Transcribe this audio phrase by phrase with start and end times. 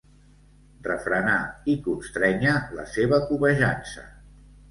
[0.87, 1.35] Refrenar
[1.73, 4.09] i constrènyer la seva cobejança.